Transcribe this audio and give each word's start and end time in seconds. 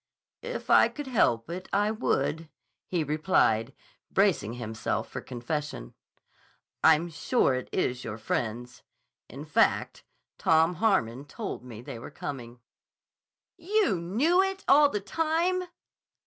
"If 0.41 0.71
I 0.71 0.87
could 0.87 1.05
help 1.05 1.47
it, 1.51 1.69
I 1.71 1.91
would," 1.91 2.49
he 2.87 3.03
replied, 3.03 3.71
bracing 4.09 4.53
himself 4.53 5.07
for 5.07 5.21
confession. 5.21 5.93
"I'm 6.83 7.07
sure 7.09 7.53
it 7.53 7.69
is 7.71 8.03
your 8.03 8.17
friends. 8.17 8.81
In 9.29 9.45
fact, 9.45 10.03
Tom 10.39 10.73
Harmon 10.77 11.25
told 11.25 11.63
me 11.63 11.83
they 11.83 11.99
were 11.99 12.09
coming." 12.09 12.61
"You 13.57 13.99
knew 14.01 14.41
it 14.41 14.65
all 14.67 14.89
the 14.89 15.01
time?" 15.01 15.65